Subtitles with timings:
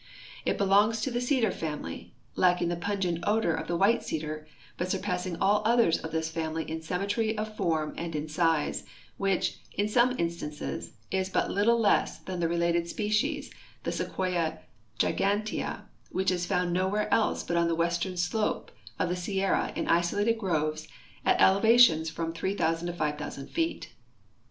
[0.45, 4.89] It belongs to the cedar family, lacking the ])ungent odor of the white cedar, but
[4.89, 8.83] surpassing all others of this family in symmetry of form and in size,
[9.17, 13.51] which, in some instances, is l)ut little less than the related species,
[13.83, 14.61] the sequoia
[14.97, 19.87] gif/anlea, which is found nowhere else but on the western slope of the Sierra in
[19.87, 20.87] isolated groves
[21.23, 23.91] at elevations of from 3,000 to 5,000 feet.